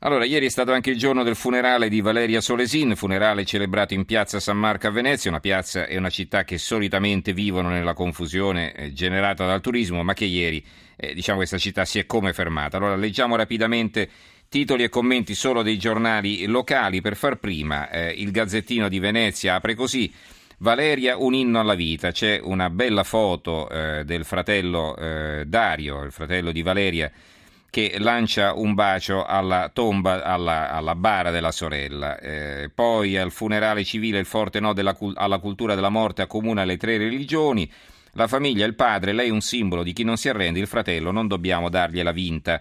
Allora, 0.00 0.24
ieri 0.24 0.46
è 0.46 0.48
stato 0.48 0.70
anche 0.70 0.90
il 0.90 0.96
giorno 0.96 1.24
del 1.24 1.34
funerale 1.34 1.88
di 1.88 2.00
Valeria 2.00 2.40
Solesin, 2.40 2.94
funerale 2.94 3.44
celebrato 3.44 3.94
in 3.94 4.04
piazza 4.04 4.38
San 4.38 4.56
Marco 4.56 4.86
a 4.86 4.92
Venezia, 4.92 5.28
una 5.28 5.40
piazza 5.40 5.86
e 5.86 5.96
una 5.96 6.08
città 6.08 6.44
che 6.44 6.56
solitamente 6.56 7.32
vivono 7.32 7.70
nella 7.70 7.94
confusione 7.94 8.72
eh, 8.74 8.92
generata 8.92 9.44
dal 9.44 9.60
turismo, 9.60 10.04
ma 10.04 10.14
che 10.14 10.24
ieri, 10.24 10.64
eh, 10.94 11.14
diciamo, 11.14 11.38
questa 11.38 11.58
città 11.58 11.84
si 11.84 11.98
è 11.98 12.06
come 12.06 12.32
fermata. 12.32 12.76
Allora, 12.76 12.94
leggiamo 12.94 13.34
rapidamente 13.34 14.08
titoli 14.48 14.84
e 14.84 14.88
commenti 14.88 15.34
solo 15.34 15.62
dei 15.62 15.78
giornali 15.78 16.46
locali. 16.46 17.00
Per 17.00 17.16
far 17.16 17.38
prima, 17.38 17.90
eh, 17.90 18.12
il 18.12 18.30
Gazzettino 18.30 18.88
di 18.88 19.00
Venezia 19.00 19.56
apre 19.56 19.74
così. 19.74 20.12
Valeria, 20.58 21.16
un 21.16 21.34
inno 21.34 21.58
alla 21.58 21.74
vita. 21.74 22.12
C'è 22.12 22.38
una 22.40 22.70
bella 22.70 23.02
foto 23.02 23.68
eh, 23.68 24.04
del 24.04 24.24
fratello 24.24 24.96
eh, 24.96 25.42
Dario, 25.44 26.04
il 26.04 26.12
fratello 26.12 26.52
di 26.52 26.62
Valeria, 26.62 27.10
che 27.70 27.96
lancia 27.98 28.54
un 28.54 28.74
bacio 28.74 29.24
alla 29.24 29.70
tomba, 29.72 30.24
alla, 30.24 30.70
alla 30.70 30.94
bara 30.94 31.30
della 31.30 31.52
sorella. 31.52 32.18
Eh, 32.18 32.70
poi 32.74 33.16
al 33.16 33.30
funerale 33.30 33.84
civile 33.84 34.18
il 34.18 34.26
forte 34.26 34.58
no 34.60 34.72
della, 34.72 34.96
alla 35.14 35.38
cultura 35.38 35.74
della 35.74 35.90
morte 35.90 36.22
accomuna 36.22 36.64
le 36.64 36.76
tre 36.76 36.96
religioni. 36.96 37.70
La 38.12 38.26
famiglia, 38.26 38.64
il 38.64 38.74
padre, 38.74 39.12
lei 39.12 39.30
un 39.30 39.42
simbolo 39.42 39.82
di 39.82 39.92
chi 39.92 40.02
non 40.02 40.16
si 40.16 40.28
arrende, 40.28 40.58
il 40.58 40.66
fratello, 40.66 41.10
non 41.10 41.28
dobbiamo 41.28 41.68
dargliela 41.68 42.10
vinta. 42.10 42.60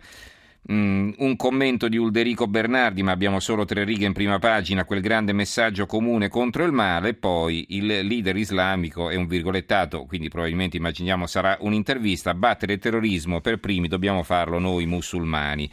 Mm, 0.69 1.11
un 1.19 1.37
commento 1.37 1.87
di 1.87 1.95
Ulderico 1.95 2.45
Bernardi, 2.45 3.01
ma 3.01 3.13
abbiamo 3.13 3.39
solo 3.39 3.63
tre 3.63 3.85
righe 3.85 4.05
in 4.05 4.11
prima 4.11 4.37
pagina, 4.37 4.83
quel 4.83 4.99
grande 4.99 5.31
messaggio 5.31 5.85
comune 5.85 6.27
contro 6.27 6.65
il 6.65 6.73
male, 6.73 7.13
poi 7.13 7.67
il 7.69 7.85
leader 7.85 8.35
islamico 8.35 9.09
è 9.09 9.15
un 9.15 9.27
virgolettato, 9.27 10.03
quindi 10.03 10.27
probabilmente 10.27 10.75
immaginiamo 10.75 11.25
sarà 11.25 11.55
un'intervista, 11.61 12.33
battere 12.33 12.73
il 12.73 12.79
terrorismo 12.79 13.39
per 13.39 13.59
primi 13.59 13.87
dobbiamo 13.87 14.23
farlo 14.23 14.59
noi 14.59 14.85
musulmani. 14.85 15.71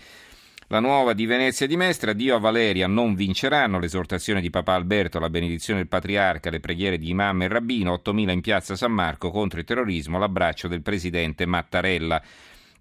La 0.68 0.78
nuova 0.78 1.12
di 1.12 1.26
Venezia 1.26 1.66
di 1.66 1.76
Mestra, 1.76 2.12
Dio 2.12 2.36
a 2.36 2.38
Valeria 2.38 2.86
non 2.86 3.16
vinceranno, 3.16 3.80
l'esortazione 3.80 4.40
di 4.40 4.48
Papa 4.48 4.74
Alberto, 4.74 5.18
la 5.18 5.28
benedizione 5.28 5.80
del 5.80 5.88
patriarca, 5.88 6.50
le 6.50 6.60
preghiere 6.60 6.98
di 6.98 7.10
imam 7.10 7.42
e 7.42 7.48
rabbino, 7.48 7.92
8.000 7.94 8.30
in 8.30 8.40
piazza 8.40 8.76
San 8.76 8.92
Marco 8.92 9.32
contro 9.32 9.58
il 9.58 9.66
terrorismo, 9.66 10.18
l'abbraccio 10.18 10.68
del 10.68 10.82
presidente 10.82 11.46
Mattarella 11.46 12.22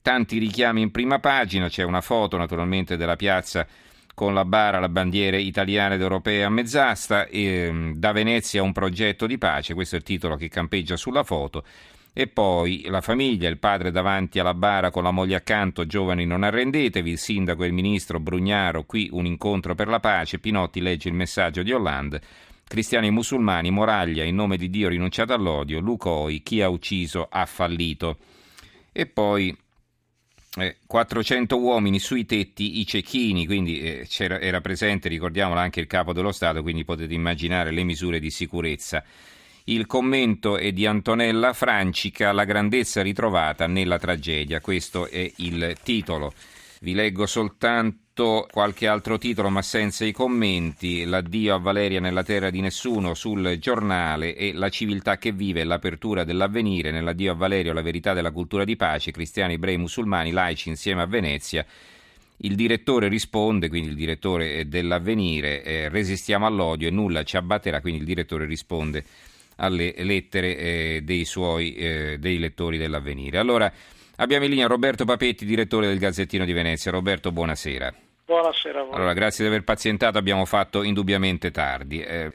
tanti 0.03 0.37
richiami 0.37 0.81
in 0.81 0.91
prima 0.91 1.17
pagina, 1.17 1.69
c'è 1.69 1.81
una 1.81 2.01
foto 2.01 2.37
naturalmente 2.37 2.97
della 2.97 3.15
piazza 3.15 3.65
con 4.13 4.33
la 4.33 4.45
bara, 4.45 4.79
la 4.79 4.89
bandiera 4.89 5.37
italiana 5.37 5.95
ed 5.95 6.01
europea 6.01 6.47
a 6.47 6.49
mezz'asta, 6.49 7.25
e, 7.25 7.71
mm, 7.71 7.93
da 7.93 8.11
Venezia 8.11 8.61
un 8.61 8.73
progetto 8.73 9.25
di 9.25 9.39
pace, 9.39 9.73
questo 9.73 9.95
è 9.95 9.99
il 9.99 10.03
titolo 10.03 10.35
che 10.35 10.49
campeggia 10.49 10.97
sulla 10.97 11.23
foto, 11.23 11.63
e 12.11 12.27
poi 12.27 12.83
la 12.89 13.01
famiglia, 13.01 13.49
il 13.49 13.57
padre 13.57 13.89
davanti 13.89 14.37
alla 14.37 14.53
bara 14.53 14.91
con 14.91 15.03
la 15.03 15.09
moglie 15.09 15.35
accanto, 15.35 15.87
giovani 15.87 16.25
non 16.25 16.43
arrendetevi, 16.43 17.09
il 17.09 17.17
sindaco 17.17 17.63
e 17.63 17.67
il 17.67 17.73
ministro 17.73 18.19
Brugnaro, 18.19 18.83
qui 18.83 19.09
un 19.13 19.25
incontro 19.25 19.73
per 19.73 19.87
la 19.87 20.01
pace, 20.01 20.37
Pinotti 20.37 20.81
legge 20.81 21.07
il 21.07 21.15
messaggio 21.15 21.63
di 21.63 21.71
Hollande, 21.71 22.21
cristiani 22.67 23.07
e 23.07 23.11
musulmani, 23.11 23.71
Moraglia, 23.71 24.23
in 24.23 24.35
nome 24.35 24.57
di 24.57 24.69
Dio 24.69 24.89
rinunciato 24.89 25.33
all'odio, 25.33 25.79
Lucoi, 25.79 26.43
chi 26.43 26.61
ha 26.61 26.69
ucciso 26.69 27.27
ha 27.31 27.45
fallito. 27.45 28.17
E 28.91 29.07
poi 29.07 29.57
eh, 30.57 30.77
400 30.85 31.57
uomini 31.57 31.99
sui 31.99 32.25
tetti, 32.25 32.79
i 32.79 32.85
cecchini, 32.85 33.45
quindi 33.45 33.79
eh, 33.81 34.07
era 34.17 34.61
presente, 34.61 35.09
ricordiamolo, 35.09 35.59
anche 35.59 35.79
il 35.79 35.87
capo 35.87 36.13
dello 36.13 36.31
Stato, 36.31 36.61
quindi 36.61 36.83
potete 36.83 37.13
immaginare 37.13 37.71
le 37.71 37.83
misure 37.83 38.19
di 38.19 38.29
sicurezza. 38.29 39.03
Il 39.65 39.85
commento 39.85 40.57
è 40.57 40.71
di 40.73 40.85
Antonella 40.85 41.53
Francica, 41.53 42.33
La 42.33 42.43
grandezza 42.43 43.01
ritrovata 43.01 43.65
nella 43.65 43.97
tragedia, 43.97 44.59
questo 44.59 45.09
è 45.09 45.31
il 45.37 45.77
titolo. 45.81 46.33
Vi 46.81 46.93
leggo 46.93 47.25
soltanto 47.25 48.02
letto 48.15 48.47
qualche 48.51 48.87
altro 48.87 49.17
titolo 49.17 49.49
ma 49.49 49.63
senza 49.63 50.05
i 50.05 50.11
commenti, 50.11 51.03
l'addio 51.03 51.55
a 51.55 51.57
Valeria 51.57 51.99
nella 51.99 52.23
terra 52.23 52.51
di 52.51 52.61
nessuno 52.61 53.15
sul 53.15 53.57
giornale 53.59 54.35
e 54.35 54.53
la 54.53 54.69
civiltà 54.69 55.17
che 55.17 55.31
vive 55.31 55.63
l'apertura 55.63 56.23
dell'avvenire 56.23 56.91
nell'addio 56.91 57.31
a 57.31 57.35
Valerio 57.35 57.73
la 57.73 57.81
verità 57.81 58.13
della 58.13 58.29
cultura 58.29 58.65
di 58.65 58.75
pace, 58.75 59.09
cristiani, 59.09 59.55
ebrei, 59.55 59.77
musulmani, 59.77 60.29
laici 60.29 60.69
insieme 60.69 61.01
a 61.01 61.07
Venezia. 61.07 61.65
Il 62.37 62.55
direttore 62.55 63.07
risponde, 63.07 63.67
quindi 63.67 63.89
il 63.89 63.95
direttore 63.95 64.67
dell'avvenire, 64.67 65.63
eh, 65.63 65.89
resistiamo 65.89 66.45
all'odio 66.45 66.89
e 66.89 66.91
nulla 66.91 67.23
ci 67.23 67.37
abbatterà, 67.37 67.81
quindi 67.81 68.01
il 68.01 68.05
direttore 68.05 68.45
risponde 68.45 69.03
alle 69.55 69.93
lettere 69.97 70.57
eh, 70.57 71.01
dei 71.03 71.25
suoi 71.25 71.73
eh, 71.73 72.17
dei 72.19 72.37
lettori 72.37 72.77
dell'avvenire. 72.77 73.39
Allora, 73.39 73.73
Abbiamo 74.17 74.43
in 74.43 74.51
linea 74.51 74.67
Roberto 74.67 75.05
Papetti, 75.05 75.43
direttore 75.43 75.87
del 75.87 75.97
Gazzettino 75.97 76.45
di 76.45 76.53
Venezia. 76.53 76.91
Roberto, 76.91 77.31
buonasera. 77.31 78.02
Buonasera 78.25 78.79
a 78.79 78.83
voi. 78.83 78.95
Allora, 78.95 79.13
grazie 79.13 79.43
di 79.43 79.49
aver 79.49 79.63
pazientato, 79.63 80.17
abbiamo 80.17 80.45
fatto 80.45 80.83
indubbiamente 80.83 81.51
tardi. 81.51 82.01
Eh, 82.01 82.31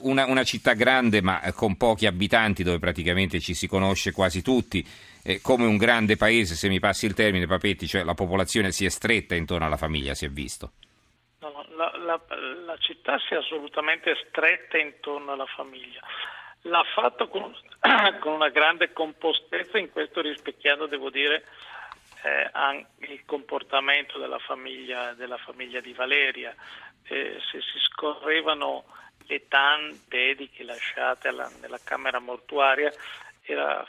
una, 0.00 0.26
una, 0.26 0.44
città 0.44 0.72
grande 0.74 1.20
ma 1.22 1.40
con 1.54 1.76
pochi 1.76 2.06
abitanti 2.06 2.62
dove 2.62 2.78
praticamente 2.78 3.40
ci 3.40 3.54
si 3.54 3.66
conosce 3.66 4.12
quasi 4.12 4.42
tutti, 4.42 4.86
eh, 5.22 5.40
come 5.40 5.66
un 5.66 5.76
grande 5.76 6.16
paese, 6.16 6.54
se 6.54 6.68
mi 6.68 6.78
passi 6.78 7.06
il 7.06 7.14
termine 7.14 7.46
Papetti, 7.46 7.86
cioè 7.86 8.02
la 8.02 8.14
popolazione 8.14 8.72
si 8.72 8.84
è 8.84 8.88
stretta 8.88 9.34
intorno 9.34 9.66
alla 9.66 9.76
famiglia, 9.76 10.14
si 10.14 10.24
è 10.24 10.28
visto. 10.28 10.72
No, 11.40 11.50
no, 11.50 11.66
la, 11.76 11.92
la, 12.04 12.20
la 12.66 12.76
città 12.78 13.18
si 13.18 13.34
è 13.34 13.36
assolutamente 13.36 14.14
stretta 14.28 14.78
intorno 14.78 15.32
alla 15.32 15.46
famiglia 15.56 16.00
l'ha 16.62 16.84
fatto 16.94 17.28
con, 17.28 17.54
con, 18.20 18.32
una 18.32 18.48
grande 18.48 18.92
compostezza, 18.92 19.78
in 19.78 19.90
questo 19.90 20.20
rispecchiando, 20.20 20.86
devo 20.86 21.10
dire, 21.10 21.44
il 22.98 23.24
comportamento 23.24 24.18
della 24.18 24.38
famiglia, 24.38 25.14
della 25.14 25.38
famiglia 25.38 25.80
di 25.80 25.92
Valeria. 25.92 26.54
Eh, 27.04 27.38
se 27.50 27.60
si 27.60 27.78
scorrevano 27.88 28.84
le 29.26 29.48
tante 29.48 29.98
dediche 30.08 30.64
lasciate 30.64 31.28
alla, 31.28 31.50
nella 31.60 31.80
camera 31.82 32.18
mortuaria, 32.18 32.92
era 33.42 33.86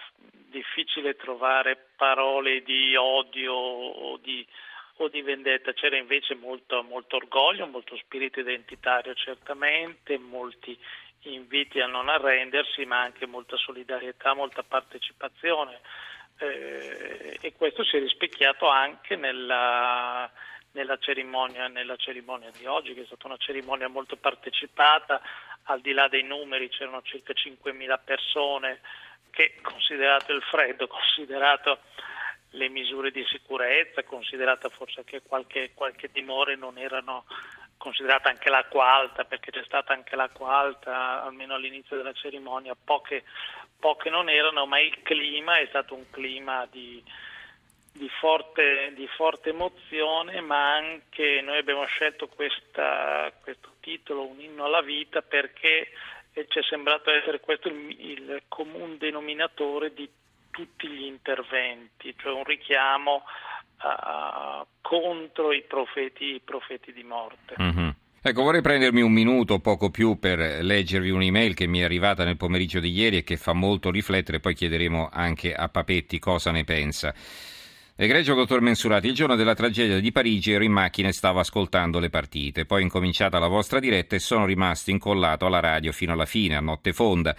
difficile 0.49 1.15
trovare 1.15 1.89
parole 1.95 2.61
di 2.61 2.95
odio 2.95 3.53
o 3.53 4.17
di, 4.17 4.45
o 4.97 5.07
di 5.07 5.21
vendetta, 5.21 5.73
c'era 5.73 5.97
invece 5.97 6.35
molto, 6.35 6.83
molto 6.83 7.17
orgoglio, 7.17 7.67
molto 7.67 7.95
spirito 7.97 8.39
identitario 8.39 9.13
certamente, 9.13 10.17
molti 10.17 10.77
inviti 11.23 11.79
a 11.79 11.87
non 11.87 12.09
arrendersi, 12.09 12.85
ma 12.85 13.01
anche 13.01 13.25
molta 13.25 13.55
solidarietà, 13.57 14.33
molta 14.33 14.63
partecipazione 14.63 15.79
eh, 16.41 17.20
e 17.41 17.53
questo 17.53 17.83
si 17.83 17.97
è 17.97 17.99
rispecchiato 17.99 18.67
anche 18.67 19.15
nella, 19.15 20.29
nella, 20.71 20.97
cerimonia, 20.97 21.67
nella 21.67 21.95
cerimonia 21.95 22.51
di 22.55 22.65
oggi, 22.65 22.93
che 22.93 23.01
è 23.01 23.05
stata 23.05 23.27
una 23.27 23.37
cerimonia 23.37 23.87
molto 23.87 24.15
partecipata, 24.15 25.21
al 25.63 25.81
di 25.81 25.91
là 25.91 26.07
dei 26.07 26.23
numeri 26.23 26.69
c'erano 26.69 27.01
circa 27.01 27.33
5.000 27.33 27.99
persone 28.03 28.81
che, 29.31 29.55
considerato 29.61 30.33
il 30.33 30.41
freddo, 30.43 30.85
considerato 30.87 31.79
le 32.51 32.69
misure 32.69 33.11
di 33.11 33.25
sicurezza, 33.25 34.03
considerata 34.03 34.69
forse 34.69 35.03
che 35.03 35.21
qualche, 35.21 35.71
qualche 35.73 36.09
dimore 36.11 36.55
non 36.55 36.77
erano 36.77 37.25
considerata 37.81 38.29
anche 38.29 38.51
l'acqua 38.51 38.93
alta, 38.93 39.23
perché 39.23 39.49
c'è 39.49 39.63
stata 39.63 39.91
anche 39.91 40.15
l'acqua 40.15 40.55
alta 40.55 41.23
almeno 41.23 41.55
all'inizio 41.55 41.97
della 41.97 42.13
cerimonia, 42.13 42.75
poche, 42.75 43.23
poche 43.79 44.11
non 44.11 44.29
erano, 44.29 44.67
ma 44.67 44.79
il 44.79 45.01
clima 45.01 45.57
è 45.57 45.65
stato 45.65 45.95
un 45.95 46.07
clima 46.11 46.67
di, 46.69 47.03
di, 47.91 48.07
forte, 48.19 48.93
di 48.93 49.07
forte, 49.07 49.49
emozione, 49.49 50.41
ma 50.41 50.75
anche 50.75 51.41
noi 51.41 51.57
abbiamo 51.57 51.83
scelto 51.85 52.27
questa, 52.27 53.33
questo 53.41 53.73
titolo, 53.79 54.27
Un 54.27 54.39
inno 54.39 54.65
alla 54.65 54.81
vita, 54.81 55.23
perché 55.23 55.89
ci 56.33 56.59
è 56.59 56.63
sembrato 56.69 57.09
essere 57.09 57.39
questo 57.39 57.67
il, 57.67 57.95
il 57.99 58.43
comune 58.47 58.97
denominatore 58.97 59.91
di 59.91 60.07
tutti 60.51 60.87
gli 60.87 61.05
interventi, 61.05 62.13
cioè 62.15 62.31
un 62.31 62.43
richiamo 62.43 63.23
uh, 63.83 64.65
contro 64.81 65.51
i 65.53 65.63
profeti, 65.67 66.35
i 66.35 66.41
profeti 66.43 66.93
di 66.93 67.03
morte. 67.03 67.55
Mm-hmm. 67.61 67.89
Ecco, 68.23 68.43
vorrei 68.43 68.61
prendermi 68.61 69.01
un 69.01 69.11
minuto 69.11 69.57
poco 69.59 69.89
più 69.89 70.19
per 70.19 70.37
leggervi 70.63 71.09
un'email 71.09 71.55
che 71.55 71.65
mi 71.65 71.79
è 71.79 71.83
arrivata 71.83 72.23
nel 72.23 72.37
pomeriggio 72.37 72.79
di 72.79 72.91
ieri 72.91 73.17
e 73.17 73.23
che 73.23 73.35
fa 73.35 73.53
molto 73.53 73.89
riflettere, 73.89 74.39
poi 74.39 74.53
chiederemo 74.53 75.09
anche 75.11 75.55
a 75.55 75.69
Papetti 75.69 76.19
cosa 76.19 76.51
ne 76.51 76.63
pensa. 76.63 77.13
Egregio 77.95 78.35
dottor 78.35 78.61
Mensurati, 78.61 79.07
il 79.07 79.13
giorno 79.13 79.35
della 79.35 79.53
tragedia 79.53 79.99
di 79.99 80.11
Parigi 80.11 80.51
ero 80.51 80.63
in 80.63 80.71
macchina 80.71 81.07
e 81.07 81.13
stavo 81.13 81.39
ascoltando 81.39 81.99
le 81.99 82.09
partite. 82.09 82.65
Poi 82.65 82.81
è 82.81 82.83
incominciata 82.83 83.37
la 83.37 83.47
vostra 83.47 83.79
diretta 83.79 84.15
e 84.15 84.19
sono 84.19 84.45
rimasto 84.45 84.91
incollato 84.91 85.45
alla 85.45 85.59
radio 85.59 85.91
fino 85.91 86.13
alla 86.13 86.25
fine, 86.25 86.55
a 86.55 86.61
notte 86.61 86.93
fonda. 86.93 87.35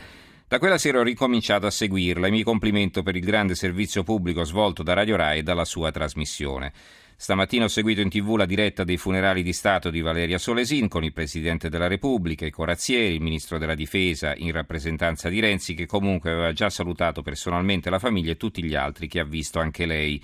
Da 0.52 0.58
quella 0.58 0.76
sera 0.76 0.98
ho 0.98 1.02
ricominciato 1.02 1.64
a 1.64 1.70
seguirla 1.70 2.26
e 2.26 2.30
mi 2.30 2.42
complimento 2.42 3.02
per 3.02 3.16
il 3.16 3.24
grande 3.24 3.54
servizio 3.54 4.02
pubblico 4.02 4.44
svolto 4.44 4.82
da 4.82 4.92
Radio 4.92 5.16
Rai 5.16 5.38
e 5.38 5.42
dalla 5.42 5.64
sua 5.64 5.90
trasmissione. 5.90 6.74
Stamattina 7.16 7.64
ho 7.64 7.68
seguito 7.68 8.02
in 8.02 8.10
tv 8.10 8.34
la 8.36 8.44
diretta 8.44 8.84
dei 8.84 8.98
funerali 8.98 9.42
di 9.42 9.54
Stato 9.54 9.88
di 9.88 10.02
Valeria 10.02 10.36
Solesin 10.36 10.88
con 10.88 11.04
il 11.04 11.14
Presidente 11.14 11.70
della 11.70 11.86
Repubblica, 11.86 12.44
i 12.44 12.50
corazzieri, 12.50 13.14
il 13.14 13.22
Ministro 13.22 13.56
della 13.56 13.74
Difesa 13.74 14.34
in 14.36 14.52
rappresentanza 14.52 15.30
di 15.30 15.40
Renzi 15.40 15.72
che 15.72 15.86
comunque 15.86 16.32
aveva 16.32 16.52
già 16.52 16.68
salutato 16.68 17.22
personalmente 17.22 17.88
la 17.88 17.98
famiglia 17.98 18.32
e 18.32 18.36
tutti 18.36 18.62
gli 18.62 18.74
altri 18.74 19.08
che 19.08 19.20
ha 19.20 19.24
visto 19.24 19.58
anche 19.58 19.86
lei. 19.86 20.22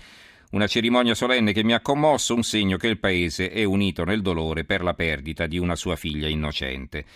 Una 0.50 0.66
cerimonia 0.66 1.14
solenne 1.14 1.54
che 1.54 1.64
mi 1.64 1.72
ha 1.72 1.80
commosso, 1.80 2.34
un 2.34 2.42
segno 2.42 2.76
che 2.76 2.88
il 2.88 2.98
paese 2.98 3.48
è 3.48 3.64
unito 3.64 4.04
nel 4.04 4.20
dolore 4.20 4.64
per 4.64 4.82
la 4.82 4.92
perdita 4.92 5.46
di 5.46 5.56
una 5.56 5.74
sua 5.74 5.96
figlia 5.96 6.28
innocente. 6.28 7.06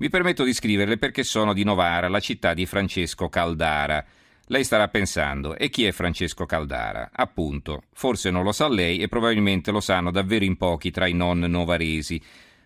Mi 0.00 0.08
permetto 0.08 0.44
di 0.44 0.54
scriverle 0.54 0.96
perché 0.96 1.22
sono 1.22 1.52
di 1.52 1.62
Novara, 1.62 2.08
la 2.08 2.20
città 2.20 2.54
di 2.54 2.64
Francesco 2.64 3.28
Caldara. 3.28 4.02
Lei 4.46 4.64
starà 4.64 4.88
pensando, 4.88 5.54
e 5.54 5.68
chi 5.68 5.84
è 5.84 5.92
Francesco 5.92 6.46
Caldara? 6.46 7.10
Appunto, 7.12 7.82
forse 7.92 8.30
non 8.30 8.42
lo 8.42 8.52
sa 8.52 8.66
lei 8.66 9.00
e 9.00 9.08
probabilmente 9.08 9.70
lo 9.70 9.80
sanno 9.80 10.10
davvero 10.10 10.46
in 10.46 10.56
pochi 10.56 10.90
tra 10.90 11.06
i 11.06 11.12
non 11.12 11.40
novaresi. 11.40 12.18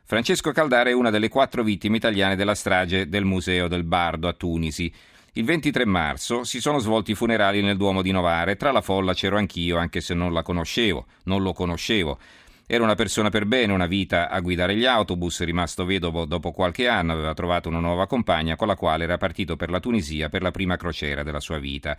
Francesco 0.04 0.52
Caldara 0.52 0.90
è 0.90 0.92
una 0.92 1.10
delle 1.10 1.28
quattro 1.28 1.64
vittime 1.64 1.96
italiane 1.96 2.36
della 2.36 2.54
strage 2.54 3.08
del 3.08 3.24
Museo 3.24 3.66
del 3.66 3.82
Bardo 3.82 4.28
a 4.28 4.32
Tunisi. 4.32 4.92
Il 5.32 5.44
23 5.44 5.84
marzo 5.86 6.44
si 6.44 6.60
sono 6.60 6.78
svolti 6.78 7.10
i 7.10 7.16
funerali 7.16 7.60
nel 7.62 7.76
Duomo 7.76 8.02
di 8.02 8.12
Novara 8.12 8.52
e 8.52 8.56
tra 8.56 8.70
la 8.70 8.80
folla 8.80 9.12
c'ero 9.12 9.38
anch'io, 9.38 9.76
anche 9.76 10.00
se 10.00 10.14
non 10.14 10.32
la 10.32 10.44
conoscevo, 10.44 11.06
non 11.24 11.42
lo 11.42 11.52
conoscevo. 11.52 12.16
Era 12.66 12.82
una 12.82 12.94
persona 12.94 13.28
per 13.28 13.44
bene, 13.44 13.74
una 13.74 13.86
vita 13.86 14.30
a 14.30 14.40
guidare 14.40 14.74
gli 14.74 14.86
autobus, 14.86 15.42
rimasto 15.44 15.84
vedovo 15.84 16.24
dopo 16.24 16.50
qualche 16.50 16.88
anno, 16.88 17.12
aveva 17.12 17.34
trovato 17.34 17.68
una 17.68 17.78
nuova 17.78 18.06
compagna 18.06 18.56
con 18.56 18.68
la 18.68 18.74
quale 18.74 19.04
era 19.04 19.18
partito 19.18 19.54
per 19.54 19.68
la 19.68 19.80
Tunisia 19.80 20.30
per 20.30 20.40
la 20.40 20.50
prima 20.50 20.78
crociera 20.78 21.22
della 21.22 21.40
sua 21.40 21.58
vita. 21.58 21.94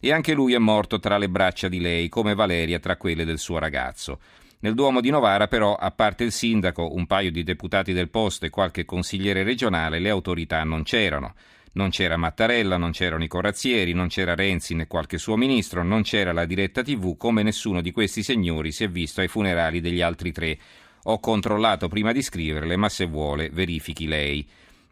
E 0.00 0.12
anche 0.12 0.32
lui 0.32 0.54
è 0.54 0.58
morto 0.58 0.98
tra 0.98 1.18
le 1.18 1.28
braccia 1.28 1.68
di 1.68 1.78
lei, 1.80 2.08
come 2.08 2.34
Valeria 2.34 2.80
tra 2.80 2.96
quelle 2.96 3.24
del 3.24 3.38
suo 3.38 3.58
ragazzo. 3.58 4.18
Nel 4.60 4.74
Duomo 4.74 5.00
di 5.00 5.10
Novara, 5.10 5.46
però, 5.46 5.76
a 5.76 5.92
parte 5.92 6.24
il 6.24 6.32
sindaco, 6.32 6.94
un 6.94 7.06
paio 7.06 7.30
di 7.30 7.44
deputati 7.44 7.92
del 7.92 8.10
posto 8.10 8.44
e 8.44 8.50
qualche 8.50 8.84
consigliere 8.84 9.44
regionale, 9.44 10.00
le 10.00 10.10
autorità 10.10 10.64
non 10.64 10.82
c'erano. 10.82 11.34
Non 11.78 11.90
c'era 11.90 12.16
Mattarella, 12.16 12.76
non 12.76 12.90
c'erano 12.90 13.22
i 13.22 13.28
corazzieri, 13.28 13.92
non 13.92 14.08
c'era 14.08 14.34
Renzi 14.34 14.74
né 14.74 14.88
qualche 14.88 15.16
suo 15.16 15.36
ministro, 15.36 15.84
non 15.84 16.02
c'era 16.02 16.32
la 16.32 16.44
diretta 16.44 16.82
TV, 16.82 17.16
come 17.16 17.44
nessuno 17.44 17.80
di 17.80 17.92
questi 17.92 18.24
signori 18.24 18.72
si 18.72 18.82
è 18.82 18.88
visto 18.90 19.20
ai 19.20 19.28
funerali 19.28 19.80
degli 19.80 20.00
altri 20.00 20.32
tre. 20.32 20.58
Ho 21.04 21.20
controllato 21.20 21.86
prima 21.86 22.10
di 22.10 22.20
scriverle, 22.20 22.74
ma 22.74 22.88
se 22.88 23.06
vuole 23.06 23.48
verifichi 23.50 24.08
lei. 24.08 24.44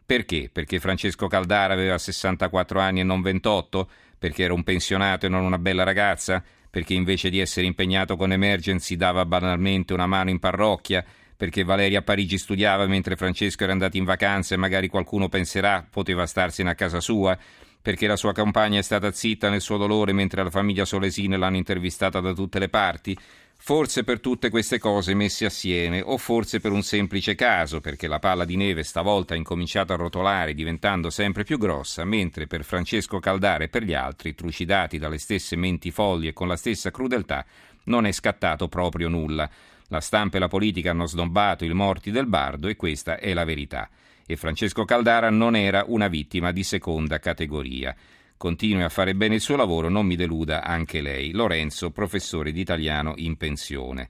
Perché? 0.05 0.49
Perché 0.49 0.79
Francesco 0.79 1.27
Caldara 1.27 1.73
aveva 1.73 1.97
64 1.97 2.79
anni 2.79 3.01
e 3.01 3.03
non 3.03 3.21
28? 3.21 3.89
Perché 4.17 4.43
era 4.43 4.53
un 4.53 4.63
pensionato 4.63 5.25
e 5.25 5.29
non 5.29 5.43
una 5.43 5.59
bella 5.59 5.83
ragazza? 5.83 6.41
Perché 6.69 6.93
invece 6.93 7.29
di 7.29 7.41
essere 7.41 7.65
impegnato 7.65 8.15
con 8.15 8.31
Emergency 8.31 8.95
dava 8.95 9.25
banalmente 9.25 9.91
una 9.91 10.07
mano 10.07 10.29
in 10.29 10.39
parrocchia? 10.39 11.03
Perché 11.37 11.63
Valeria 11.63 11.99
a 11.99 12.01
Parigi 12.01 12.39
studiava 12.39 12.87
mentre 12.87 13.15
Francesco 13.15 13.63
era 13.63 13.71
andato 13.71 13.95
in 13.95 14.03
vacanza 14.03 14.55
e 14.55 14.57
magari 14.57 14.87
qualcuno 14.87 15.29
penserà 15.29 15.85
poteva 15.89 16.25
starsene 16.25 16.71
a 16.71 16.75
casa 16.75 16.99
sua, 16.99 17.37
perché 17.79 18.07
la 18.07 18.17
sua 18.17 18.33
compagna 18.33 18.79
è 18.79 18.81
stata 18.81 19.11
zitta 19.11 19.47
nel 19.47 19.61
suo 19.61 19.77
dolore 19.77 20.11
mentre 20.11 20.43
la 20.43 20.49
famiglia 20.49 20.83
Solesine 20.83 21.37
l'hanno 21.37 21.55
intervistata 21.55 22.19
da 22.19 22.33
tutte 22.33 22.57
le 22.57 22.69
parti, 22.69 23.17
forse 23.59 24.03
per 24.03 24.19
tutte 24.19 24.49
queste 24.49 24.79
cose 24.79 25.13
messe 25.13 25.45
assieme 25.45 26.01
o 26.01 26.17
forse 26.17 26.59
per 26.59 26.71
un 26.71 26.81
semplice 26.81 27.35
caso, 27.35 27.81
perché 27.81 28.07
la 28.07 28.19
palla 28.19 28.43
di 28.43 28.55
neve 28.55 28.83
stavolta 28.83 29.35
ha 29.35 29.37
incominciato 29.37 29.93
a 29.93 29.97
rotolare 29.97 30.53
diventando 30.55 31.09
sempre 31.09 31.43
più 31.43 31.57
grossa, 31.57 32.03
mentre 32.03 32.47
per 32.47 32.63
Francesco 32.63 33.19
Caldare 33.19 33.65
e 33.65 33.69
per 33.69 33.83
gli 33.83 33.93
altri, 33.93 34.35
trucidati 34.35 34.97
dalle 34.97 35.19
stesse 35.19 35.55
menti 35.55 35.91
folli 35.91 36.27
e 36.27 36.33
con 36.33 36.47
la 36.47 36.57
stessa 36.57 36.91
crudeltà, 36.91 37.45
non 37.85 38.05
è 38.05 38.11
scattato 38.11 38.67
proprio 38.67 39.07
nulla. 39.07 39.49
La 39.87 40.01
stampa 40.01 40.37
e 40.37 40.39
la 40.39 40.47
politica 40.47 40.91
hanno 40.91 41.05
snombato 41.05 41.63
i 41.63 41.73
morti 41.73 42.11
del 42.11 42.27
bardo 42.27 42.67
e 42.67 42.75
questa 42.75 43.17
è 43.17 43.33
la 43.33 43.45
verità. 43.45 43.89
E 44.25 44.35
Francesco 44.35 44.83
Caldara 44.83 45.29
non 45.29 45.55
era 45.55 45.85
una 45.87 46.07
vittima 46.09 46.51
di 46.51 46.63
seconda 46.63 47.19
categoria. 47.19 47.95
Continui 48.35 48.83
a 48.83 48.89
fare 48.89 49.15
bene 49.15 49.35
il 49.35 49.41
suo 49.41 49.55
lavoro, 49.55 49.89
non 49.89 50.05
mi 50.05 50.15
deluda 50.15 50.63
anche 50.63 51.01
lei. 51.01 51.31
Lorenzo, 51.31 51.91
professore 51.91 52.51
di 52.51 52.59
italiano 52.59 53.13
in 53.15 53.37
pensione. 53.37 54.09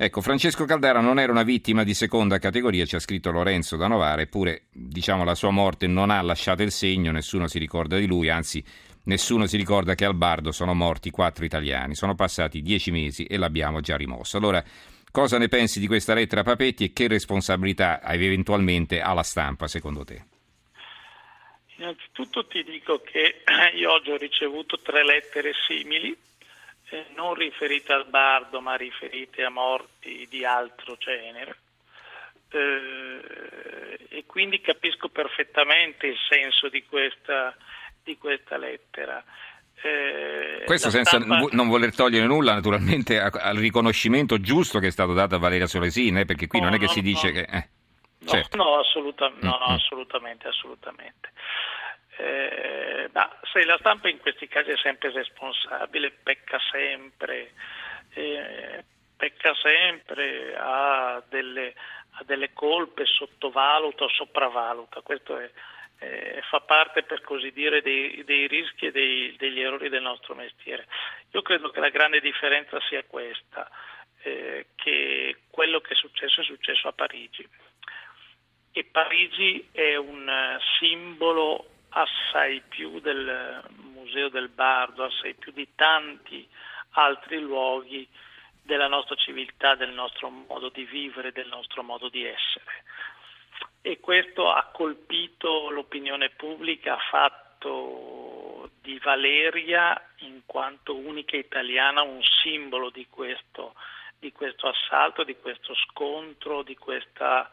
Ecco, 0.00 0.20
Francesco 0.20 0.64
Caldara 0.64 1.00
non 1.00 1.18
era 1.18 1.32
una 1.32 1.42
vittima 1.42 1.82
di 1.82 1.92
seconda 1.92 2.38
categoria, 2.38 2.86
ci 2.86 2.94
ha 2.94 3.00
scritto 3.00 3.32
Lorenzo 3.32 3.76
da 3.76 3.88
Novara, 3.88 4.22
eppure 4.22 4.66
diciamo 4.70 5.24
la 5.24 5.34
sua 5.34 5.50
morte 5.50 5.88
non 5.88 6.10
ha 6.10 6.22
lasciato 6.22 6.62
il 6.62 6.70
segno, 6.70 7.10
nessuno 7.10 7.48
si 7.48 7.58
ricorda 7.58 7.98
di 7.98 8.06
lui, 8.06 8.28
anzi 8.28 8.64
Nessuno 9.08 9.46
si 9.46 9.56
ricorda 9.56 9.94
che 9.94 10.04
al 10.04 10.14
Bardo 10.14 10.52
sono 10.52 10.74
morti 10.74 11.10
quattro 11.10 11.46
italiani. 11.46 11.94
Sono 11.94 12.14
passati 12.14 12.60
dieci 12.60 12.90
mesi 12.90 13.24
e 13.24 13.38
l'abbiamo 13.38 13.80
già 13.80 13.96
rimosso. 13.96 14.36
Allora, 14.36 14.62
cosa 15.10 15.38
ne 15.38 15.48
pensi 15.48 15.80
di 15.80 15.86
questa 15.86 16.12
lettera 16.12 16.42
Papetti 16.42 16.84
e 16.84 16.92
che 16.92 17.08
responsabilità 17.08 18.02
eventualmente 18.02 19.00
alla 19.00 19.22
stampa, 19.22 19.66
secondo 19.66 20.04
te? 20.04 20.24
Innanzitutto 21.76 22.46
ti 22.48 22.62
dico 22.64 23.00
che 23.00 23.40
io 23.76 23.92
oggi 23.92 24.10
ho 24.10 24.18
ricevuto 24.18 24.78
tre 24.78 25.02
lettere 25.02 25.52
simili, 25.66 26.14
eh, 26.90 27.06
non 27.16 27.32
riferite 27.32 27.94
al 27.94 28.08
Bardo, 28.10 28.60
ma 28.60 28.74
riferite 28.74 29.42
a 29.42 29.48
morti 29.48 30.26
di 30.28 30.44
altro 30.44 30.98
genere. 30.98 31.56
Eh, 32.50 34.06
e 34.10 34.24
quindi 34.26 34.60
capisco 34.60 35.08
perfettamente 35.08 36.08
il 36.08 36.18
senso 36.28 36.68
di 36.68 36.84
questa 36.84 37.56
di 38.08 38.16
questa 38.16 38.56
lettera. 38.56 39.22
Eh, 39.82 40.64
Questo 40.64 40.88
senza 40.88 41.20
stampa... 41.20 41.46
non 41.52 41.68
voler 41.68 41.94
togliere 41.94 42.26
nulla 42.26 42.54
naturalmente 42.54 43.20
al 43.20 43.56
riconoscimento 43.56 44.40
giusto 44.40 44.78
che 44.78 44.88
è 44.88 44.90
stato 44.90 45.12
dato 45.12 45.34
a 45.34 45.38
Valeria 45.38 45.66
Solesin, 45.66 46.16
eh, 46.18 46.24
perché 46.24 46.46
qui 46.46 46.58
no, 46.58 46.66
non 46.66 46.74
è 46.74 46.78
che 46.78 46.86
no, 46.86 46.90
si 46.90 47.02
dice 47.02 47.26
no. 47.26 47.32
che... 47.34 47.40
Eh, 47.40 47.68
certo. 48.24 48.56
no, 48.56 48.78
assoluta... 48.78 49.28
no, 49.28 49.58
no, 49.58 49.66
mm. 49.70 49.74
assolutamente, 49.74 50.48
assolutamente. 50.48 51.32
Eh, 52.16 53.10
ma 53.12 53.30
se 53.52 53.64
la 53.64 53.76
stampa 53.78 54.08
in 54.08 54.18
questi 54.18 54.48
casi 54.48 54.70
è 54.70 54.76
sempre 54.76 55.12
responsabile, 55.12 56.10
pecca 56.22 56.58
sempre, 56.72 57.52
eh, 58.14 58.84
pecca 59.16 59.54
sempre, 59.54 60.56
ha 60.58 61.22
delle, 61.28 61.74
ha 62.12 62.24
delle 62.24 62.52
colpe, 62.54 63.04
sottovaluta 63.04 64.04
o 64.04 64.08
sopravvaluta, 64.08 65.02
questo 65.02 65.38
è 65.38 65.48
eh, 65.98 66.40
fa 66.48 66.60
parte 66.60 67.02
per 67.02 67.20
così 67.22 67.52
dire 67.52 67.82
dei, 67.82 68.22
dei 68.24 68.46
rischi 68.46 68.86
e 68.86 68.92
dei, 68.92 69.34
degli 69.36 69.60
errori 69.60 69.88
del 69.88 70.02
nostro 70.02 70.34
mestiere. 70.34 70.86
Io 71.32 71.42
credo 71.42 71.70
che 71.70 71.80
la 71.80 71.90
grande 71.90 72.20
differenza 72.20 72.78
sia 72.88 73.02
questa, 73.04 73.68
eh, 74.22 74.66
che 74.76 75.36
quello 75.50 75.80
che 75.80 75.94
è 75.94 75.96
successo 75.96 76.40
è 76.40 76.44
successo 76.44 76.88
a 76.88 76.92
Parigi 76.92 77.46
e 78.72 78.84
Parigi 78.84 79.68
è 79.72 79.96
un 79.96 80.30
simbolo 80.78 81.66
assai 81.90 82.62
più 82.68 83.00
del 83.00 83.64
Museo 83.76 84.28
del 84.28 84.50
Bardo, 84.50 85.04
assai 85.04 85.34
più 85.34 85.52
di 85.52 85.68
tanti 85.74 86.46
altri 86.90 87.40
luoghi 87.40 88.06
della 88.62 88.86
nostra 88.86 89.16
civiltà, 89.16 89.74
del 89.74 89.90
nostro 89.90 90.28
modo 90.28 90.68
di 90.68 90.84
vivere, 90.84 91.32
del 91.32 91.48
nostro 91.48 91.82
modo 91.82 92.08
di 92.08 92.24
essere 92.24 92.84
e 93.80 94.00
questo 94.00 94.50
ha 94.50 94.67
colpito 94.78 95.70
l'opinione 95.70 96.30
pubblica, 96.30 96.94
ha 96.94 97.08
fatto 97.10 98.70
di 98.80 98.96
Valeria 99.00 100.00
in 100.18 100.42
quanto 100.46 100.94
unica 100.94 101.36
italiana 101.36 102.02
un 102.02 102.22
simbolo 102.22 102.88
di 102.88 103.04
questo, 103.10 103.74
di 104.20 104.30
questo 104.30 104.68
assalto, 104.68 105.24
di 105.24 105.34
questo 105.36 105.74
scontro, 105.74 106.62
di 106.62 106.76
questa 106.76 107.50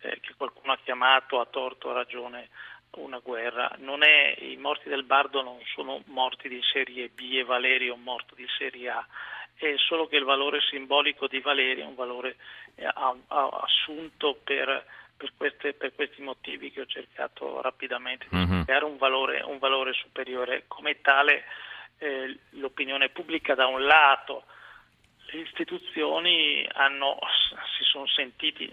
eh, 0.00 0.20
che 0.20 0.34
qualcuno 0.36 0.74
ha 0.74 0.78
chiamato 0.84 1.40
a 1.40 1.46
torto 1.46 1.88
o 1.88 1.92
a 1.92 1.94
ragione 1.94 2.50
una 2.96 3.18
guerra. 3.20 3.70
È, 3.70 4.36
I 4.40 4.58
morti 4.58 4.90
del 4.90 5.04
Bardo 5.04 5.40
non 5.40 5.58
sono 5.74 6.02
morti 6.08 6.50
di 6.50 6.60
serie 6.70 7.08
B 7.08 7.30
e 7.32 7.44
Valerio 7.44 7.96
morto 7.96 8.34
di 8.34 8.46
serie 8.58 8.90
A, 8.90 9.06
è 9.54 9.74
solo 9.78 10.06
che 10.06 10.16
il 10.16 10.24
valore 10.24 10.60
simbolico 10.60 11.28
di 11.28 11.40
Valeria 11.40 11.84
è 11.84 11.86
un 11.86 11.94
valore 11.94 12.36
eh, 12.74 12.86
assunto 13.28 14.38
per 14.44 14.84
per, 15.18 15.32
queste, 15.36 15.74
per, 15.74 15.94
questi 15.94 16.22
motivi 16.22 16.70
che 16.70 16.82
ho 16.82 16.86
cercato 16.86 17.60
rapidamente 17.60 18.26
di 18.30 18.36
mm-hmm. 18.36 18.62
creare 18.62 18.84
un 18.84 18.96
valore, 18.96 19.42
un 19.42 19.58
valore, 19.58 19.92
superiore. 19.92 20.64
Come 20.68 21.00
tale 21.02 21.44
eh, 21.98 22.38
l'opinione 22.50 23.10
pubblica 23.10 23.54
da 23.54 23.66
un 23.66 23.84
lato, 23.84 24.44
le 25.30 25.40
istituzioni 25.40 26.66
hanno, 26.72 27.18
si 27.76 27.84
sono 27.84 28.06
sentiti 28.06 28.72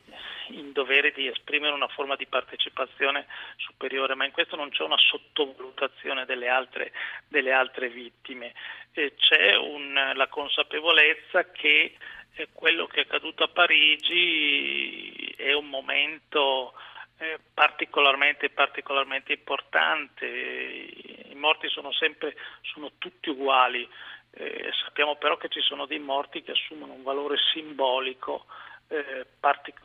in 0.50 0.72
dovere 0.72 1.12
di 1.12 1.28
esprimere 1.28 1.74
una 1.74 1.88
forma 1.88 2.16
di 2.16 2.28
partecipazione 2.28 3.26
superiore, 3.58 4.16
ma 4.16 4.24
in 4.26 4.32
questo 4.32 4.56
non 4.56 4.70
c'è 4.70 4.84
una 4.84 4.98
sottovalutazione 4.98 6.26
delle 6.26 6.48
altre, 6.48 6.94
delle 7.28 7.52
altre 7.52 7.90
vittime, 7.90 8.54
eh, 8.94 9.16
c'è 9.18 9.58
un, 9.58 10.14
la 10.14 10.28
consapevolezza 10.28 11.52
che 11.52 11.98
eh, 12.36 12.50
quello 12.54 12.88
che 12.88 13.02
è 13.02 13.04
accaduto 13.04 13.44
a 13.44 13.50
Parigi 13.50 15.34
è 15.38 15.54
un 15.54 15.70
momento 15.70 16.74
eh, 17.18 17.40
particolarmente, 17.54 18.50
particolarmente, 18.50 19.34
importante. 19.34 20.26
I 20.26 21.36
morti 21.36 21.70
sono 21.70 21.92
sempre, 21.94 22.36
sono 22.62 22.92
tutti 22.98 23.30
uguali. 23.30 23.88
Eh, 24.32 24.70
sappiamo 24.84 25.16
però 25.16 25.38
che 25.38 25.48
ci 25.48 25.62
sono 25.62 25.86
dei 25.86 26.00
morti 26.00 26.42
che 26.42 26.52
assumono 26.52 26.92
un 26.94 27.04
valore 27.04 27.38
simbolico 27.54 28.48
eh, 28.90 29.26
partic- 29.40 29.82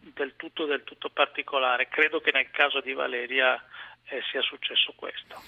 del, 0.00 0.36
tutto, 0.36 0.66
del, 0.66 0.84
tutto, 0.84 1.08
particolare. 1.08 1.88
Credo 1.88 2.20
che 2.20 2.32
nel 2.32 2.50
caso 2.50 2.80
di 2.80 2.92
Valeria 2.92 3.62
eh, 4.08 4.20
sia 4.30 4.42
successo 4.42 4.92
questo. 4.94 5.40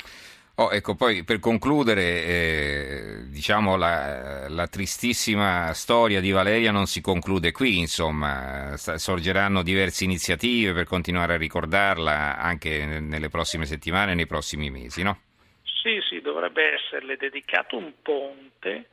Oh, 0.59 0.71
ecco, 0.73 0.95
poi 0.95 1.23
per 1.23 1.39
concludere, 1.39 2.25
eh, 2.25 3.29
diciamo 3.29 3.77
la, 3.77 4.49
la, 4.49 4.67
tristissima 4.69 5.75
storia 5.75 6.19
di 6.19 6.31
Valeria 6.31 6.73
non 6.73 6.87
si 6.87 7.03
conclude 7.03 7.53
qui, 7.53 7.79
insomma, 7.79 8.75
sorgeranno 8.79 9.63
diverse 9.63 10.05
iniziative 10.05 10.73
per 10.73 10.87
continuare 10.87 11.35
a 11.35 11.37
ricordarla 11.37 12.39
anche 12.39 12.87
nelle 12.87 13.29
prossime 13.29 13.67
settimane 13.67 14.15
nei 14.15 14.27
prossimi 14.27 14.71
mesi, 14.71 15.03
no? 15.03 15.21
Sì, 15.63 16.01
sì, 16.09 16.23
dovrebbe 16.23 16.73
esserle 16.73 17.19
dedicato 17.19 17.77
un 17.77 17.93
ponte 18.01 18.89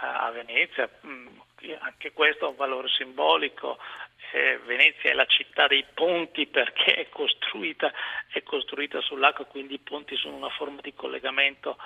a 0.00 0.30
Venezia, 0.30 0.88
mm, 1.04 1.26
anche 1.80 2.12
questo 2.12 2.46
ha 2.46 2.50
un 2.50 2.56
valore 2.56 2.86
simbolico, 2.88 3.78
eh, 4.32 4.58
Venezia 4.64 5.10
è 5.10 5.14
la 5.14 5.26
città 5.26 5.66
dei 5.66 5.84
ponti 5.92 6.46
perché 6.46 6.94
è 6.94 7.08
costruita, 7.08 7.92
è 8.28 8.42
costruita 8.42 9.00
sull'acqua, 9.00 9.44
quindi 9.44 9.74
i 9.74 9.78
ponti 9.78 10.16
sono 10.16 10.36
una 10.36 10.50
forma 10.50 10.80
di 10.80 10.94
collegamento 10.94 11.76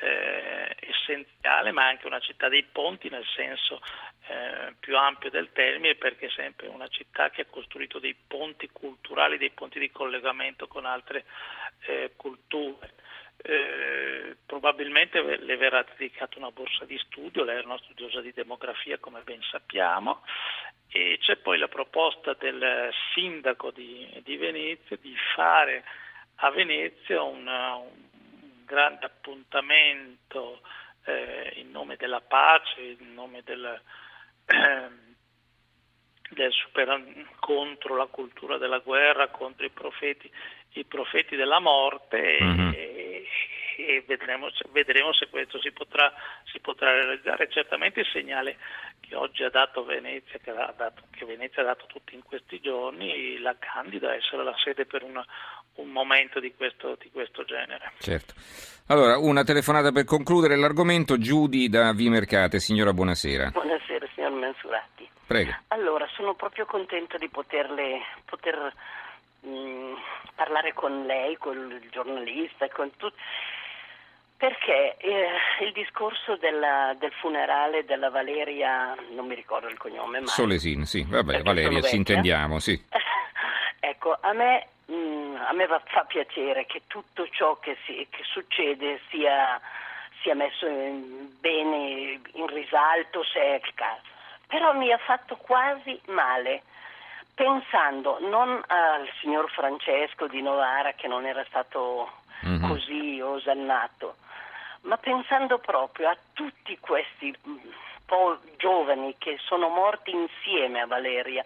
eh, 0.00 0.76
essenziale, 0.80 1.70
ma 1.70 1.86
anche 1.86 2.06
una 2.06 2.20
città 2.20 2.48
dei 2.48 2.64
ponti 2.64 3.08
nel 3.08 3.26
senso 3.34 3.80
eh, 4.26 4.74
più 4.80 4.96
ampio 4.96 5.30
del 5.30 5.52
termine, 5.52 5.94
perché 5.94 6.26
è 6.26 6.30
sempre 6.30 6.66
una 6.68 6.88
città 6.88 7.30
che 7.30 7.42
ha 7.42 7.46
costruito 7.46 7.98
dei 7.98 8.16
ponti 8.26 8.68
culturali, 8.70 9.38
dei 9.38 9.50
ponti 9.50 9.78
di 9.78 9.90
collegamento 9.90 10.66
con 10.66 10.84
altre 10.84 11.24
eh, 11.86 12.12
culture. 12.16 12.94
Eh, 13.44 14.36
probabilmente 14.46 15.20
le 15.20 15.56
verrà 15.56 15.84
dedicata 15.96 16.38
una 16.38 16.52
borsa 16.52 16.84
di 16.84 16.96
studio, 16.98 17.42
lei 17.42 17.60
è 17.60 17.64
una 17.64 17.78
studiosa 17.78 18.20
di 18.20 18.32
demografia 18.32 18.98
come 18.98 19.22
ben 19.22 19.42
sappiamo 19.42 20.22
e 20.88 21.18
c'è 21.20 21.36
poi 21.36 21.58
la 21.58 21.68
proposta 21.68 22.34
del 22.38 22.92
sindaco 23.14 23.70
di, 23.70 24.06
di 24.22 24.36
Venezia 24.36 24.96
di 25.00 25.14
fare 25.34 25.82
a 26.36 26.50
Venezia 26.50 27.22
una, 27.22 27.76
un, 27.76 28.10
grande 28.66 29.06
appuntamento 29.06 30.60
eh, 31.04 31.52
in 31.56 31.70
nome 31.70 31.96
della 31.96 32.20
pace, 32.20 32.80
in 32.80 33.14
nome 33.14 33.42
del, 33.44 33.80
eh, 34.46 34.88
del 36.30 36.52
super, 36.52 37.26
contro 37.38 37.96
la 37.96 38.06
cultura 38.06 38.58
della 38.58 38.78
guerra, 38.78 39.28
contro 39.28 39.64
i 39.64 39.70
profeti, 39.70 40.30
i 40.74 40.84
profeti 40.84 41.36
della 41.36 41.58
morte 41.58 42.38
mm-hmm. 42.40 42.72
e, 42.74 43.01
e 43.76 44.04
vedremo, 44.06 44.48
vedremo, 44.70 45.12
se 45.12 45.28
questo 45.28 45.60
si 45.60 45.72
potrà, 45.72 46.12
si 46.44 46.60
potrà, 46.60 46.92
realizzare. 46.92 47.48
Certamente 47.50 48.00
il 48.00 48.06
segnale 48.12 48.56
che 49.00 49.14
oggi 49.14 49.42
ha 49.42 49.50
dato 49.50 49.84
Venezia, 49.84 50.38
che, 50.38 50.50
ha 50.50 50.74
dato, 50.76 51.02
che 51.10 51.24
Venezia 51.24 51.62
ha 51.62 51.66
dato 51.66 51.86
tutti 51.86 52.14
in 52.14 52.22
questi 52.22 52.60
giorni, 52.60 53.38
la 53.38 53.56
candida 53.58 54.10
a 54.10 54.14
essere 54.14 54.44
la 54.44 54.54
sede 54.62 54.86
per 54.86 55.02
una, 55.02 55.24
un 55.76 55.88
momento 55.88 56.40
di 56.40 56.54
questo, 56.54 56.96
di 57.00 57.10
questo 57.10 57.44
genere. 57.44 57.92
Certo. 57.98 58.34
Allora, 58.88 59.18
una 59.18 59.44
telefonata 59.44 59.92
per 59.92 60.04
concludere 60.04 60.56
l'argomento. 60.56 61.18
Giudi 61.18 61.68
da 61.68 61.92
Vimercate. 61.92 62.58
Signora, 62.58 62.92
buonasera. 62.92 63.50
Buonasera, 63.50 64.06
signor 64.14 64.32
Mensurati. 64.32 65.08
Prego. 65.26 65.52
Allora, 65.68 66.06
sono 66.14 66.34
proprio 66.34 66.66
contenta 66.66 67.16
di 67.16 67.28
poterle, 67.28 68.00
poter 68.26 68.72
mh, 69.42 69.48
mm, 69.48 69.94
parlare 70.34 70.72
con 70.72 71.04
lei, 71.04 71.36
con 71.36 71.70
il 71.70 71.88
giornalista, 71.90 72.68
con 72.68 72.90
tutti 72.96 73.20
perché 74.42 74.96
eh, 74.96 75.28
il 75.60 75.70
discorso 75.70 76.34
della, 76.34 76.96
del 76.98 77.12
funerale 77.12 77.84
della 77.84 78.10
Valeria, 78.10 78.92
non 79.14 79.28
mi 79.28 79.36
ricordo 79.36 79.68
il 79.68 79.78
cognome, 79.78 80.18
ma... 80.18 80.26
Solesin, 80.26 80.84
sì, 80.84 81.06
vabbè, 81.08 81.42
Valeria, 81.42 81.80
ci 81.82 81.94
intendiamo, 81.94 82.58
sì. 82.58 82.76
ecco, 83.78 84.18
a 84.20 84.32
me, 84.32 84.66
mh, 84.86 84.94
mm, 84.94 85.36
a 85.46 85.52
me 85.52 85.68
fa 85.68 86.04
piacere 86.08 86.66
che 86.66 86.82
tutto 86.88 87.28
ciò 87.28 87.60
che, 87.60 87.76
si, 87.86 88.04
che 88.10 88.24
succede 88.24 89.00
sia, 89.10 89.60
sia 90.22 90.34
messo 90.34 90.66
in, 90.66 91.28
bene 91.38 92.20
in 92.32 92.46
risalto, 92.48 93.22
se 93.22 93.38
è 93.38 93.60
il 93.64 93.74
caso. 93.74 94.10
Però 94.48 94.72
mi 94.72 94.90
ha 94.90 94.98
fatto 94.98 95.36
quasi 95.36 96.00
male 96.06 96.62
pensando 97.34 98.18
non 98.20 98.62
al 98.66 99.08
signor 99.20 99.50
Francesco 99.50 100.26
di 100.26 100.42
Novara 100.42 100.92
che 100.92 101.08
non 101.08 101.24
era 101.24 101.44
stato 101.48 102.10
mm-hmm. 102.46 102.68
così 102.68 103.20
osannato, 103.20 104.16
ma 104.82 104.96
pensando 104.96 105.58
proprio 105.58 106.08
a 106.08 106.16
tutti 106.32 106.78
questi 106.78 107.34
mm, 107.46 107.56
po' 108.04 108.38
giovani 108.58 109.14
che 109.16 109.38
sono 109.40 109.68
morti 109.68 110.10
insieme 110.10 110.80
a 110.80 110.86
Valeria, 110.86 111.44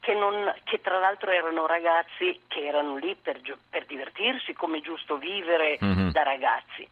che, 0.00 0.12
non, 0.12 0.52
che, 0.64 0.80
tra 0.82 0.98
l'altro 0.98 1.30
erano 1.30 1.66
ragazzi 1.66 2.42
che 2.46 2.66
erano 2.66 2.96
lì 2.96 3.16
per, 3.20 3.40
per 3.70 3.86
divertirsi, 3.86 4.52
come 4.52 4.82
giusto 4.82 5.16
vivere 5.16 5.78
mm-hmm. 5.82 6.10
da 6.10 6.22
ragazzi. 6.22 6.86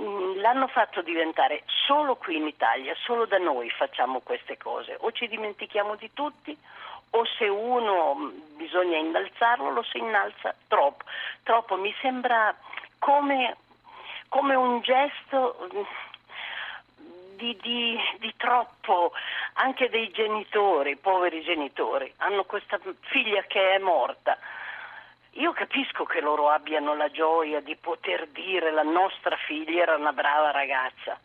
Mm, 0.00 0.40
l'hanno 0.40 0.68
fatto 0.68 1.02
diventare 1.02 1.64
solo 1.66 2.16
qui 2.16 2.36
in 2.36 2.46
Italia, 2.46 2.94
solo 3.04 3.26
da 3.26 3.36
noi 3.36 3.68
facciamo 3.68 4.20
queste 4.20 4.56
cose, 4.56 4.96
o 5.00 5.12
ci 5.12 5.28
dimentichiamo 5.28 5.96
di 5.96 6.10
tutti 6.14 6.56
o 7.14 7.24
se 7.38 7.46
uno 7.46 8.14
mm, 8.14 8.56
bisogna 8.56 8.98
innalzarlo 8.98 9.70
lo 9.70 9.82
si 9.82 9.98
innalza 9.98 10.54
troppo, 10.68 11.04
troppo. 11.42 11.76
mi 11.76 11.94
sembra 12.00 12.54
come 12.98 13.56
come 14.32 14.54
un 14.54 14.80
gesto 14.80 15.68
di, 17.36 17.54
di, 17.60 17.98
di, 18.18 18.32
troppo 18.38 19.12
anche 19.54 19.90
dei 19.90 20.10
genitori, 20.10 20.96
poveri 20.96 21.42
genitori, 21.42 22.10
hanno 22.16 22.44
questa 22.44 22.80
figlia 23.00 23.42
che 23.42 23.74
è 23.74 23.78
morta. 23.78 24.38
Io 25.32 25.52
capisco 25.52 26.04
che 26.04 26.22
loro 26.22 26.48
abbiano 26.48 26.94
la 26.94 27.10
gioia 27.10 27.60
di 27.60 27.76
poter 27.76 28.28
dire 28.28 28.70
la 28.70 28.82
nostra 28.82 29.36
figlia 29.36 29.82
era 29.82 29.96
una 29.96 30.14
brava 30.14 30.50
ragazza, 30.50 31.20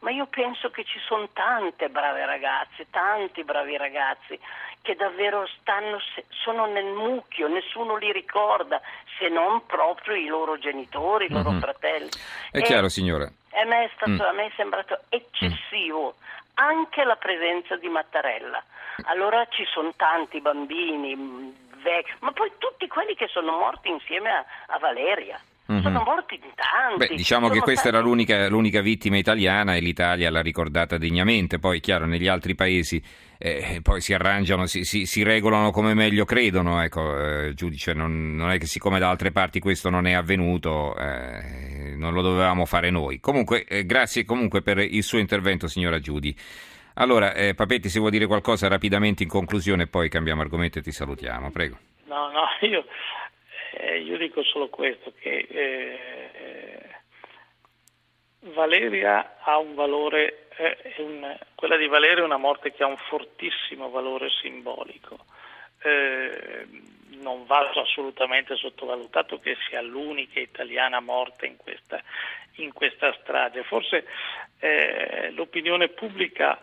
ma 0.00 0.10
io 0.10 0.24
penso 0.26 0.70
che 0.70 0.84
ci 0.84 0.98
sono 1.00 1.28
tante 1.34 1.90
brave 1.90 2.24
ragazze, 2.24 2.88
tanti 2.88 3.44
bravi 3.44 3.76
ragazzi 3.76 4.38
che 4.86 4.94
davvero 4.94 5.48
stanno, 5.60 5.98
sono 6.28 6.66
nel 6.66 6.84
mucchio, 6.84 7.48
nessuno 7.48 7.96
li 7.96 8.12
ricorda 8.12 8.80
se 9.18 9.28
non 9.28 9.66
proprio 9.66 10.14
i 10.14 10.26
loro 10.26 10.58
genitori, 10.58 11.26
i 11.26 11.28
loro 11.28 11.50
mm-hmm. 11.50 11.60
fratelli. 11.60 12.08
È 12.52 12.58
e, 12.58 12.62
chiaro 12.62 12.88
signora. 12.88 13.24
A 13.24 13.64
me, 13.64 13.84
è 13.86 13.90
stato, 13.96 14.12
mm. 14.12 14.20
a 14.20 14.32
me 14.32 14.46
è 14.46 14.52
sembrato 14.54 15.00
eccessivo 15.08 16.14
mm. 16.16 16.40
anche 16.54 17.02
la 17.02 17.16
presenza 17.16 17.74
di 17.76 17.88
Mattarella. 17.88 18.62
Allora 19.06 19.44
ci 19.48 19.64
sono 19.64 19.92
tanti 19.96 20.40
bambini, 20.40 21.16
mm, 21.16 21.50
vecchi, 21.82 22.12
ma 22.20 22.30
poi 22.30 22.52
tutti 22.58 22.86
quelli 22.86 23.16
che 23.16 23.26
sono 23.26 23.58
morti 23.58 23.88
insieme 23.88 24.30
a, 24.30 24.44
a 24.68 24.78
Valeria. 24.78 25.40
Mm-hmm. 25.70 25.82
Sono 25.82 26.02
morti 26.04 26.38
tanti. 26.54 26.96
Beh, 26.96 27.14
diciamo 27.16 27.48
che 27.48 27.58
questa 27.58 27.88
stati... 27.88 27.96
era 27.96 28.04
l'unica, 28.04 28.48
l'unica, 28.48 28.80
vittima 28.80 29.16
italiana 29.16 29.74
e 29.74 29.80
l'Italia 29.80 30.30
l'ha 30.30 30.40
ricordata 30.40 30.96
degnamente. 30.96 31.58
Poi, 31.58 31.80
chiaro, 31.80 32.06
negli 32.06 32.28
altri 32.28 32.54
paesi 32.54 33.02
eh, 33.38 33.80
poi 33.82 34.00
si 34.00 34.14
arrangiano, 34.14 34.66
si, 34.66 34.84
si, 34.84 35.06
si, 35.06 35.24
regolano 35.24 35.72
come 35.72 35.92
meglio 35.94 36.24
credono. 36.24 36.80
Ecco, 36.82 37.18
eh, 37.18 37.54
giudice, 37.54 37.94
non, 37.94 38.36
non, 38.36 38.50
è 38.50 38.58
che 38.58 38.66
siccome 38.66 39.00
da 39.00 39.10
altre 39.10 39.32
parti 39.32 39.58
questo 39.58 39.90
non 39.90 40.06
è 40.06 40.12
avvenuto, 40.12 40.96
eh, 40.96 41.94
non 41.96 42.12
lo 42.12 42.22
dovevamo 42.22 42.64
fare 42.64 42.90
noi. 42.90 43.18
Comunque, 43.18 43.64
eh, 43.64 43.84
grazie 43.84 44.24
comunque 44.24 44.62
per 44.62 44.78
il 44.78 45.02
suo 45.02 45.18
intervento, 45.18 45.66
signora 45.66 45.98
Giudi. 45.98 46.34
Allora, 46.94 47.34
eh, 47.34 47.54
Papetti, 47.54 47.88
se 47.88 47.98
vuoi 47.98 48.12
dire 48.12 48.26
qualcosa 48.26 48.68
rapidamente 48.68 49.24
in 49.24 49.28
conclusione, 49.28 49.86
poi 49.86 50.08
cambiamo 50.08 50.42
argomento 50.42 50.78
e 50.78 50.82
ti 50.82 50.92
salutiamo. 50.92 51.50
Prego. 51.50 51.76
No, 52.06 52.30
no, 52.30 52.46
io 52.66 52.84
eh, 53.78 54.00
io 54.00 54.16
dico 54.16 54.42
solo 54.42 54.68
questo, 54.68 55.12
che 55.18 55.46
eh, 55.48 56.78
Valeria 58.54 59.36
ha 59.40 59.58
un 59.58 59.74
valore, 59.74 60.48
eh, 60.56 60.94
un, 60.98 61.36
quella 61.54 61.76
di 61.76 61.86
Valeria 61.86 62.22
è 62.22 62.26
una 62.26 62.36
morte 62.36 62.72
che 62.72 62.82
ha 62.82 62.86
un 62.86 62.96
fortissimo 62.96 63.90
valore 63.90 64.28
simbolico. 64.30 65.24
Eh, 65.82 66.66
non 67.18 67.44
va 67.46 67.70
assolutamente 67.74 68.56
sottovalutato 68.56 69.38
che 69.40 69.56
sia 69.68 69.80
l'unica 69.80 70.38
italiana 70.38 71.00
morta 71.00 71.46
in 71.46 71.56
questa, 71.56 72.00
in 72.56 72.72
questa 72.72 73.14
strage. 73.20 73.62
Forse 73.64 74.06
eh, 74.58 75.30
l'opinione 75.32 75.88
pubblica, 75.88 76.58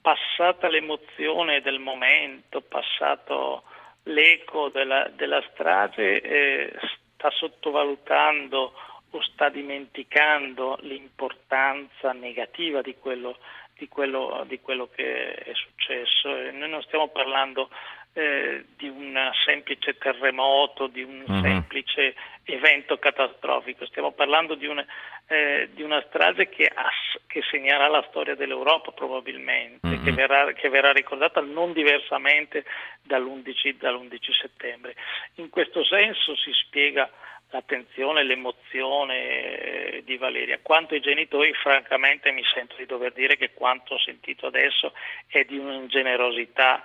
passata 0.00 0.68
l'emozione 0.68 1.60
del 1.60 1.78
momento, 1.78 2.60
passato 2.60 3.62
l'eco 4.04 4.68
della, 4.68 5.08
della 5.14 5.42
strage 5.52 6.20
eh, 6.20 6.72
sta 7.14 7.30
sottovalutando 7.30 8.72
o 9.10 9.22
sta 9.22 9.48
dimenticando 9.48 10.78
l'importanza 10.82 12.12
negativa 12.12 12.80
di 12.80 12.96
quello, 12.98 13.38
di 13.76 13.86
quello, 13.88 14.44
di 14.46 14.60
quello 14.60 14.88
che 14.88 15.34
è 15.34 15.52
successo. 15.54 16.34
E 16.34 16.50
noi 16.50 16.70
non 16.70 16.82
stiamo 16.82 17.08
parlando 17.08 17.68
eh, 18.14 18.64
di 18.76 18.88
un 18.88 19.18
semplice 19.44 19.96
terremoto, 19.96 20.86
di 20.86 21.02
un 21.02 21.24
uh-huh. 21.26 21.40
semplice 21.40 22.14
evento 22.44 22.98
catastrofico, 22.98 23.86
stiamo 23.86 24.12
parlando 24.12 24.54
di, 24.54 24.66
un, 24.66 24.84
eh, 25.28 25.70
di 25.72 25.82
una 25.82 26.02
strage 26.08 26.48
che, 26.48 26.66
ass- 26.66 27.20
che, 27.26 27.40
segnerà 27.50 27.88
la 27.88 28.04
storia 28.10 28.34
dell'Europa 28.34 28.92
probabilmente, 28.92 29.86
uh-huh. 29.86 30.02
che, 30.02 30.12
verrà, 30.12 30.52
che, 30.52 30.68
verrà, 30.68 30.92
ricordata 30.92 31.40
non 31.40 31.72
diversamente 31.72 32.64
dall'11, 33.02 33.76
dall'11, 33.78 34.32
settembre. 34.38 34.94
In 35.36 35.48
questo 35.48 35.84
senso 35.84 36.36
si 36.36 36.52
spiega 36.52 37.10
l'attenzione, 37.52 38.24
l'emozione 38.24 39.14
eh, 39.16 40.02
di 40.04 40.16
Valeria. 40.16 40.58
Quanto 40.60 40.94
ai 40.94 41.00
genitori, 41.00 41.52
francamente 41.54 42.30
mi 42.30 42.42
sento 42.44 42.76
di 42.76 42.86
dover 42.86 43.12
dire 43.12 43.36
che 43.36 43.52
quanto 43.52 43.94
ho 43.94 43.98
sentito 43.98 44.46
adesso 44.46 44.92
è 45.28 45.44
di 45.44 45.56
un'ingenerosità 45.56 46.82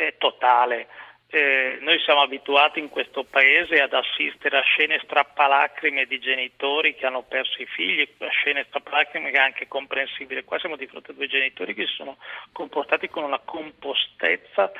eh, 0.00 0.14
totale. 0.16 0.88
Eh, 1.32 1.78
noi 1.82 2.00
siamo 2.00 2.22
abituati 2.22 2.80
in 2.80 2.88
questo 2.88 3.22
paese 3.22 3.80
ad 3.80 3.92
assistere 3.92 4.58
a 4.58 4.62
scene 4.62 4.98
strappalacrime 5.04 6.06
di 6.06 6.18
genitori 6.18 6.96
che 6.96 7.06
hanno 7.06 7.22
perso 7.22 7.62
i 7.62 7.66
figli, 7.66 8.08
a 8.18 8.28
scene 8.30 8.64
strappalacrime 8.68 9.30
che 9.30 9.36
è 9.36 9.40
anche 9.42 9.68
comprensibile. 9.68 10.42
Qua 10.42 10.58
siamo 10.58 10.76
di 10.76 10.86
fronte 10.86 11.12
a 11.12 11.14
due 11.14 11.28
genitori 11.28 11.74
che 11.74 11.86
si 11.86 11.94
sono 11.94 12.16
comportati 12.50 13.08
con 13.08 13.22
una 13.22 13.38
compostezza 13.38 14.72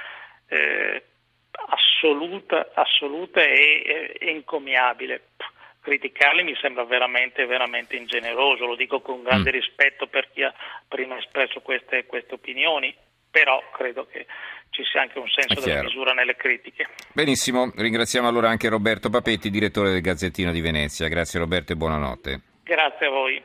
eh, 0.48 1.04
assoluta, 1.68 2.70
assoluta 2.74 3.40
e, 3.42 4.16
e 4.18 4.28
encomiabile. 4.30 5.28
Criticarli 5.82 6.42
mi 6.42 6.56
sembra 6.56 6.84
veramente, 6.84 7.46
veramente 7.46 7.96
ingeneroso, 7.96 8.66
lo 8.66 8.74
dico 8.74 9.00
con 9.00 9.22
grande 9.22 9.50
mm. 9.50 9.54
rispetto 9.54 10.08
per 10.08 10.30
chi 10.32 10.42
ha 10.42 10.52
prima 10.88 11.16
espresso 11.16 11.60
queste, 11.60 12.06
queste 12.06 12.34
opinioni, 12.34 12.94
però 13.30 13.62
credo 13.70 14.06
che 14.06 14.26
ci 14.70 14.82
sia 14.84 15.02
anche 15.02 15.18
un 15.18 15.28
senso 15.28 15.60
della 15.60 15.82
misura 15.82 16.12
nelle 16.12 16.36
critiche. 16.36 16.88
Benissimo, 17.12 17.70
ringraziamo 17.74 18.26
allora 18.26 18.48
anche 18.48 18.68
Roberto 18.68 19.10
Papetti, 19.10 19.50
direttore 19.50 19.90
del 19.90 20.00
Gazzettino 20.00 20.52
di 20.52 20.60
Venezia. 20.60 21.08
Grazie 21.08 21.38
Roberto 21.38 21.72
e 21.72 21.76
buonanotte. 21.76 22.40
Grazie 22.64 23.06
a 23.06 23.10
voi. 23.10 23.38